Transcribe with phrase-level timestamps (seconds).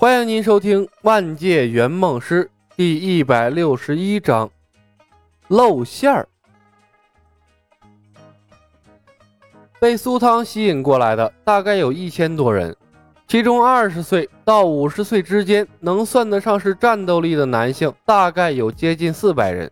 [0.00, 2.44] 欢迎您收听《万界圆梦师》
[2.76, 4.48] 第一百六十一章
[5.48, 6.28] 露馅儿。
[9.80, 12.76] 被苏汤吸引过来的大概有一千多人，
[13.26, 19.68] 其中二十岁到五十岁之间能算得上是战斗力的男性，大概有接近四百人。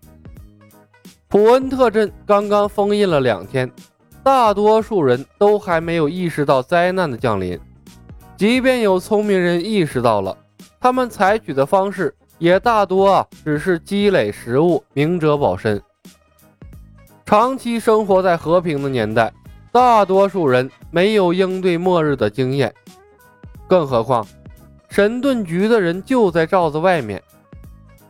[1.28, 3.70] 普恩特镇刚刚封印了两天，
[4.24, 7.56] 大多数人都还没有意识到灾难的降临。
[8.36, 10.36] 即便有聪明人意识到了，
[10.78, 15.82] 他们采取的方式也大多啊只是积累食物，明哲保身。
[17.24, 19.32] 长期生活在和平的年代，
[19.72, 22.72] 大多数人没有应对末日的经验，
[23.66, 24.26] 更何况
[24.90, 27.22] 神盾局的人就在罩子外面，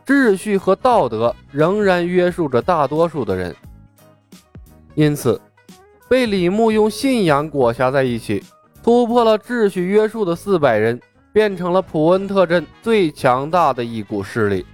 [0.05, 3.55] 秩序和道德仍然约束着大多数的人。
[4.93, 5.39] 因此，
[6.09, 8.43] 被李牧用信仰裹挟在一起。
[8.87, 10.97] 突破了秩序约束的四百人，
[11.33, 14.65] 变成了普恩特镇最强大的一股势力，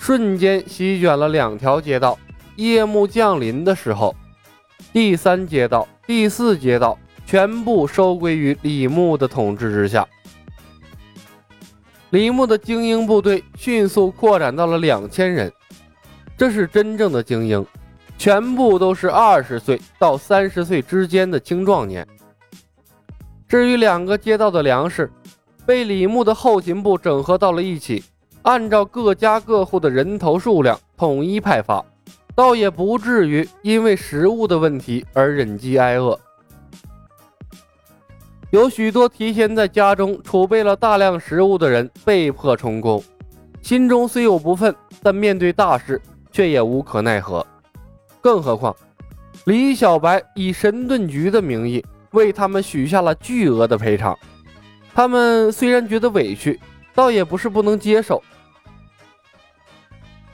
[0.00, 2.18] 瞬间席卷了两条街道。
[2.56, 4.16] 夜幕降临的时候，
[4.92, 10.04] 第三街道、第四街道全部收归于李牧的统治之下。
[12.10, 15.52] 李牧的精英部队迅速扩展到了两千人，
[16.36, 17.64] 这是真正的精英，
[18.18, 22.04] 全部都是二十岁到三十岁之间的青壮年。
[23.48, 25.10] 至于两个街道的粮食，
[25.64, 28.04] 被李牧的后勤部整合到了一起，
[28.42, 31.82] 按照各家各户的人头数量统一派发，
[32.34, 36.18] 倒也不至于因为食物的问题而忍饥挨饿。
[38.50, 43.02] 有许多提前在家中储备了大量食物的人被迫充公，
[43.62, 45.98] 心中虽有不忿，但面对大事
[46.30, 47.46] 却也无可奈何。
[48.20, 48.76] 更何况，
[49.46, 51.82] 李小白以神盾局的名义。
[52.12, 54.18] 为他们许下了巨额的赔偿，
[54.94, 56.58] 他们虽然觉得委屈，
[56.94, 58.22] 倒也不是不能接受。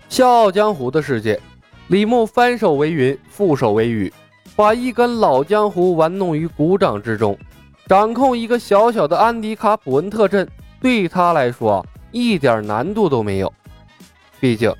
[0.08, 1.40] 笑傲江湖的世界，
[1.88, 4.12] 李牧翻手为云，覆手为雨，
[4.54, 7.36] 把一根老江湖玩弄于股掌之中。
[7.86, 10.48] 掌控一个小小的安迪卡普恩特镇，
[10.80, 13.52] 对他来说一点难度都没有。
[14.40, 14.72] 毕竟，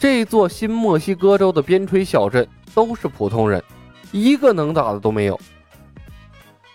[0.00, 3.62] 这座新墨西哥州的边陲小镇都是普通人，
[4.10, 5.38] 一个能打的都没有。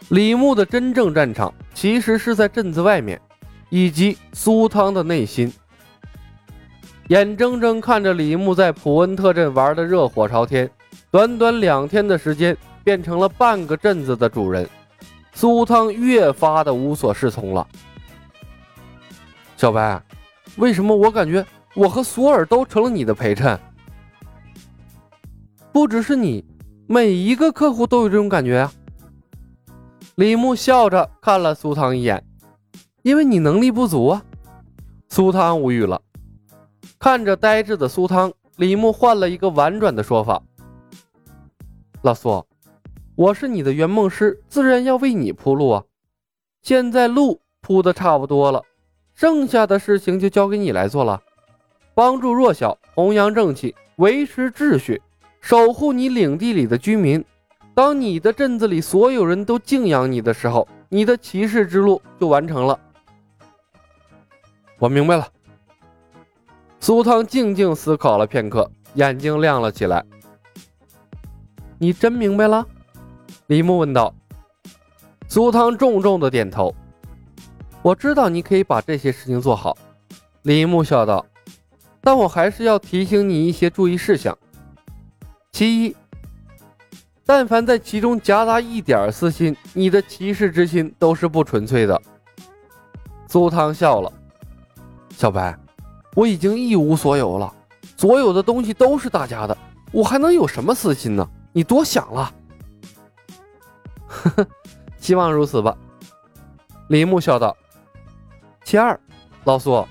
[0.09, 3.19] 李牧的真正战场其实是在镇子外面，
[3.69, 5.51] 以及苏汤的内心。
[7.09, 10.69] 眼睁睁看着李牧在普恩特镇玩的热火朝天，
[11.11, 14.67] 短短两天的时间变成了半个镇子的主人，
[15.33, 17.67] 苏汤越发的无所适从了。
[19.57, 20.01] 小白，
[20.55, 21.45] 为什么我感觉
[21.75, 23.59] 我和索尔都成了你的陪衬？
[25.73, 26.45] 不只是你，
[26.87, 28.71] 每一个客户都有这种感觉啊。
[30.17, 32.25] 李牧笑着看了苏汤一眼，
[33.03, 34.25] 因为你能力不足啊。
[35.09, 36.01] 苏汤无语了，
[36.97, 40.41] 看着呆滞的苏汤，李牧换了一个婉转的说法
[42.01, 42.43] ：“老苏，
[43.13, 45.83] 我是你的圆梦师，自然要为你铺路啊。
[46.63, 48.63] 现在路铺的差不多了，
[49.13, 51.21] 剩下的事情就交给你来做了，
[51.93, 54.99] 帮助弱小，弘扬正气，维持秩序，
[55.41, 57.23] 守护你领地里的居民。”
[57.77, 62.79] 当你的镇子里所有人都敬仰你的时候，你的骑士之路就完成了。
[64.79, 65.27] 我明白了。
[66.79, 70.03] 苏汤静静思考了片刻，眼睛亮了起来。
[71.77, 72.65] 你真明白了？
[73.45, 74.11] 李牧问道。
[75.27, 76.73] 苏汤重重的点头。
[77.83, 79.77] 我知道你可以把这些事情做好。
[80.41, 81.23] 李牧笑道。
[82.01, 84.35] 但我还是要提醒你一些注意事项。
[85.51, 85.95] 其一。
[87.27, 92.01] 但凡在其中夹杂一点私心，你的骑士之心都是不纯粹的。
[93.27, 94.09] 苏汤笑了，
[95.09, 95.53] 小白，
[96.15, 97.53] 我已经一无所有了，
[97.97, 99.55] 所有的东西都是大家的，
[99.91, 101.29] 我还能有什么私心呢？
[101.51, 102.33] 你多想了。
[104.07, 104.47] 呵呵，
[104.97, 105.77] 希望如此吧。
[106.87, 107.55] 李牧笑道。
[108.63, 108.97] 其二，
[109.43, 109.85] 老苏，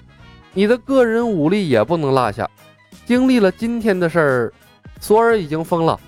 [0.54, 2.48] 你的个人武力也不能落下。
[3.04, 4.52] 经历了今天的事儿，
[5.00, 6.00] 索尔已经疯了。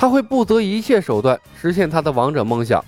[0.00, 2.82] 他会不择一切手段实现他的王者梦想。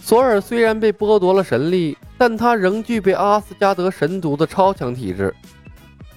[0.00, 5.34] 索尔虽然被剥夺了神力，但他仍具备阿斯加德神族的超强体质，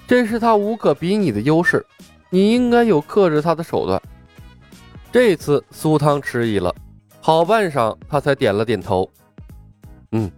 [0.05, 1.83] 这是他无可比拟的优势。
[2.29, 3.99] 你应该有克制他的手段。
[5.11, 6.71] 这次苏汤迟疑了，
[7.19, 9.09] 好半晌，他才点了点头
[10.13, 10.31] ：“嗯，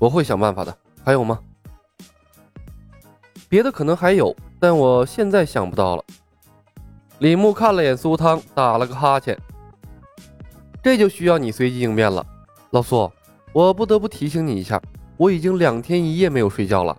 [0.00, 0.76] 我会想办法的。
[1.04, 1.38] 还有吗？
[3.48, 6.02] 别的可能还有，但我现在想不到了。”
[7.18, 9.36] 李牧看了眼苏汤，打了个哈欠。
[10.82, 12.24] 这就需要你随机应变了，
[12.70, 13.10] 老苏，
[13.52, 14.80] 我不得不提醒你一下，
[15.16, 16.96] 我已经两天一夜没有睡觉了。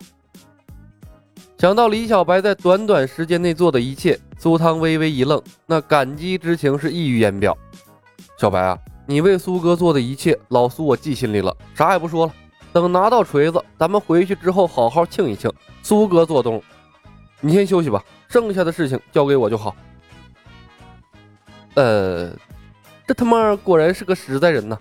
[1.58, 7.56] 想到李小白在短短时间内做的一切，苏汤微微一愣，那感激之情是溢于言表。
[8.40, 12.34] 小白啊，你为苏哥做的一切，老苏我记心里了，啥也不说了。
[12.74, 15.52] 等拿到锤子，咱们回去之后好好庆一庆。
[15.81, 16.62] 苏哥做东，
[17.40, 19.75] 你先休息吧，剩下的事情交给我就好。
[21.78, 22.32] 呃，
[23.06, 24.76] 这他妈果然是个实在人呐。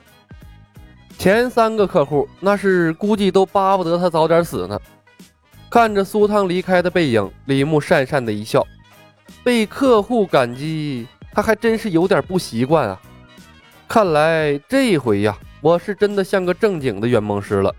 [1.19, 4.81] 前三个客户那是估计都巴不得他早点死呢。
[5.69, 8.67] 看着苏汤离开的背影，李牧讪讪的一笑。
[9.45, 12.99] 被客户感激，他还真是有点不习惯啊。
[13.87, 17.75] 看来这回呀，我是真的像个正经的圆梦师了。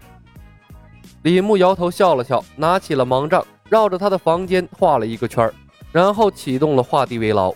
[1.24, 5.52] 李牧摇头笑了笑，拿起了盲杖，绕着他的房间画了一个圈
[5.92, 7.52] 然后启动了画地为牢。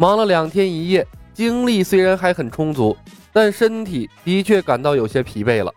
[0.00, 2.96] 忙了两天一夜，精力虽然还很充足，
[3.34, 5.70] 但身体的确感到有些疲惫了。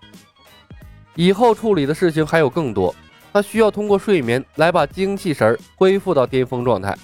[1.16, 2.96] 以后处理的事情还有更多。
[3.34, 6.98] 他需要通过睡眠来把精气神恢复到巅峰状态。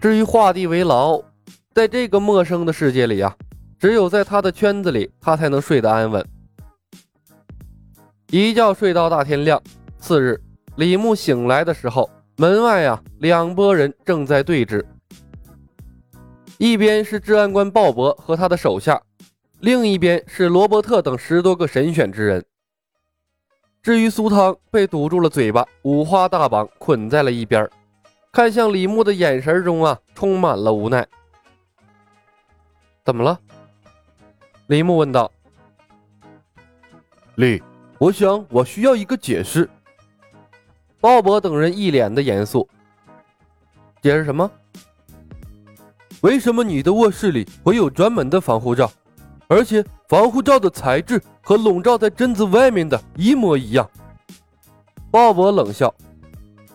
[0.00, 1.22] 至于画地为牢，
[1.72, 3.32] 在这个陌生的世界里啊，
[3.78, 6.26] 只有在他的圈子里，他才能睡得安稳。
[8.32, 9.62] 一觉睡到大天亮。
[10.00, 10.40] 次日，
[10.74, 14.84] 李牧醒来的时候，门外啊，两拨人正在对峙。
[16.62, 19.02] 一边是治安官鲍勃和他的手下，
[19.58, 22.44] 另一边是罗伯特等十多个神选之人。
[23.82, 27.68] 至于苏汤被堵住了嘴巴，五花大绑捆在了一边，
[28.30, 31.04] 看向李牧的眼神中啊，充满了无奈。
[33.04, 33.36] 怎么了？
[34.68, 35.28] 李牧问道。
[37.34, 37.60] 李，
[37.98, 39.68] 我想我需要一个解释。
[41.00, 42.68] 鲍勃等人一脸的严肃。
[44.00, 44.48] 解释什么？
[46.22, 48.90] 为什么你的卧室里会有专门的防护罩？
[49.48, 53.88] 而且防护罩的材质和笼罩在镇子外面的一模一样。
[55.10, 55.92] 鲍勃冷笑，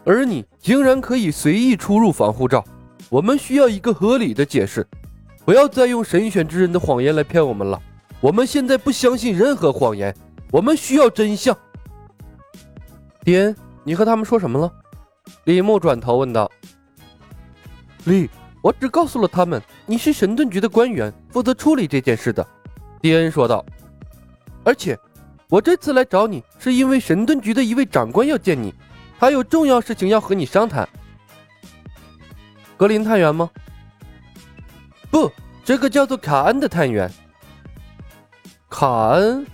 [0.04, 2.64] 而你竟然可以随意出入防护罩，
[3.10, 4.86] 我们需要一个合理的解释，
[5.46, 7.82] 不要再用神选之人的谎言来骗我们了。
[8.20, 10.14] 我们现在不相信任何谎言，
[10.52, 11.58] 我们需要真相。
[13.24, 14.72] 迪恩，你和他们说什么了？
[15.46, 16.52] 李牧转头问道。
[18.04, 18.30] 李，
[18.68, 22.46] 我只告诉了他们你是神盾局的官员，负责处理这件事的。
[23.00, 23.66] 迪恩说道
[24.66, 25.00] ：“而且，
[25.48, 28.74] 我这次来找你，是因为神盾局的一位长官要见你，
[29.18, 30.86] 还有重要事情要和你商谈。
[32.76, 33.50] 格林探员吗？
[35.10, 35.32] 不，
[35.64, 37.10] 这个叫做卡恩的探员。
[38.70, 39.48] 卡恩，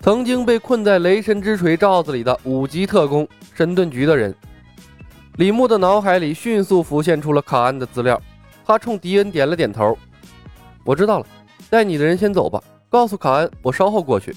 [0.00, 4.34] 曾经被困在雷神之锤罩子里的五级特工，神盾局的人。
[5.38, 8.20] 李牧的脑海里迅速浮现出了卡恩的资料，
[8.66, 9.96] 他冲迪恩点了点头：
[10.84, 11.26] 我知道了。”
[11.70, 14.34] 带你的人先走吧，告诉卡恩，我稍后过去。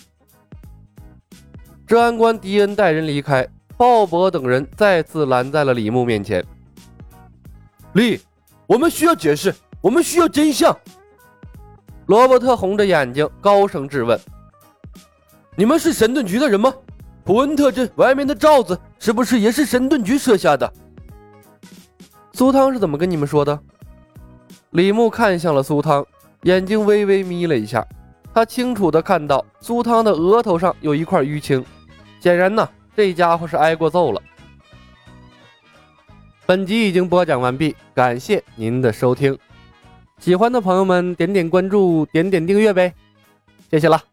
[1.88, 6.45] 治安官迪恩带人离开，鲍勃等人再次拦在了李牧面前。
[7.94, 8.19] 李，
[8.68, 9.51] 我们需要解释，
[9.81, 10.77] 我们需要真相。
[12.06, 14.19] 罗伯特红着眼睛高声质问
[15.57, 16.71] ：“你们是神盾局的人吗？
[17.24, 20.71] 普恩特镇外面的罩子是不是也是神盾局设下的？”
[22.33, 23.60] 苏汤是怎么跟你们说的？
[24.72, 26.06] 李牧看向了苏汤。
[26.44, 27.86] 眼睛微微眯了一下，
[28.33, 31.64] 他清楚的看到苏汤的额头上有一块淤青，
[32.19, 34.19] 显然呢，这家伙是挨过揍了。
[36.47, 39.38] 本集已经播讲完毕，感谢您的收听，
[40.18, 42.92] 喜欢的朋友们点点关注，点点订阅呗，
[43.69, 44.10] 谢谢了。